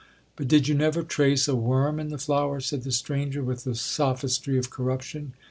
'But 0.35 0.47
did 0.47 0.67
you 0.67 0.73
never 0.73 1.03
trace 1.03 1.47
a 1.47 1.55
worm 1.55 1.99
in 1.99 2.09
the 2.09 2.17
flower?' 2.17 2.59
said 2.59 2.81
the 2.81 2.91
stranger, 2.91 3.43
with 3.43 3.65
the 3.65 3.75
sophistry 3.75 4.57
of 4.57 4.71
corruption. 4.71 5.33